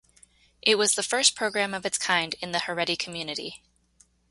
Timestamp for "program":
1.35-1.75